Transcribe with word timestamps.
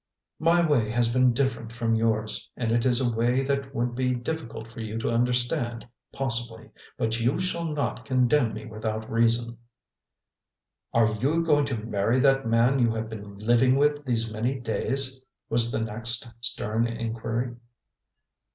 "My 0.39 0.67
way 0.67 0.89
has 0.89 1.13
been 1.13 1.31
different 1.31 1.71
from 1.73 1.93
yours; 1.93 2.49
and 2.57 2.71
It 2.71 2.87
is 2.87 2.99
a 2.99 3.15
way 3.15 3.43
that 3.43 3.75
would 3.75 3.93
be 3.93 4.15
difficult 4.15 4.67
for 4.71 4.79
you 4.81 4.97
to 4.97 5.11
understand, 5.11 5.87
possibly. 6.11 6.71
But 6.97 7.19
you 7.19 7.37
shall 7.37 7.65
not 7.71 8.05
condemn 8.05 8.55
me 8.55 8.65
without 8.65 9.07
reason." 9.11 9.59
"Are 10.91 11.13
you 11.13 11.43
going 11.43 11.65
to 11.67 11.77
marry 11.77 12.17
that 12.17 12.47
man 12.47 12.79
you 12.79 12.95
have 12.95 13.09
been 13.11 13.37
living 13.37 13.75
with 13.75 14.03
these 14.03 14.31
many 14.31 14.59
days?" 14.59 15.23
was 15.51 15.71
the 15.71 15.81
next 15.83 16.33
stern 16.39 16.87
inquiry. 16.87 17.57